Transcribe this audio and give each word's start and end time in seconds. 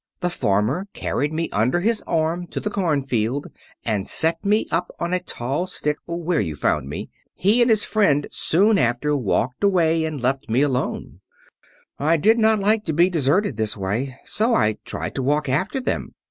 The 0.21 0.31
farmer 0.31 0.87
carried 0.93 1.31
me 1.31 1.47
under 1.51 1.79
his 1.79 2.01
arm 2.07 2.47
to 2.47 2.59
the 2.59 2.71
cornfield, 2.71 3.51
and 3.85 4.07
set 4.07 4.43
me 4.43 4.65
up 4.71 4.89
on 4.99 5.13
a 5.13 5.19
tall 5.19 5.67
stick, 5.67 5.97
where 6.07 6.41
you 6.41 6.55
found 6.55 6.89
me. 6.89 7.11
He 7.35 7.61
and 7.61 7.69
his 7.69 7.85
friend 7.85 8.25
soon 8.31 8.79
after 8.79 9.15
walked 9.15 9.63
away 9.63 10.03
and 10.05 10.19
left 10.19 10.49
me 10.49 10.63
alone. 10.63 11.19
"I 11.99 12.17
did 12.17 12.39
not 12.39 12.57
like 12.57 12.83
to 12.85 12.93
be 12.93 13.11
deserted 13.11 13.57
this 13.57 13.77
way. 13.77 14.15
So 14.25 14.55
I 14.55 14.77
tried 14.85 15.13
to 15.13 15.21
walk 15.21 15.47
after 15.47 15.79
them. 15.79 16.15